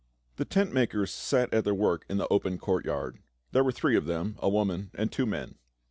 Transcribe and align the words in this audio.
THE 0.37 0.45
tent 0.45 0.73
makers 0.73 1.11
sat 1.11 1.53
at 1.53 1.63
their 1.63 1.75
work 1.75 2.05
in 2.09 2.17
the 2.17 2.27
open 2.29 2.57
court 2.57 2.85
yard. 2.85 3.19
There 3.51 3.63
were 3.63 3.71
three 3.71 3.95
of 3.95 4.05
them, 4.07 4.35
a 4.39 4.49
woman 4.49 4.89
and 4.95 5.11
two 5.11 5.27
men. 5.27 5.59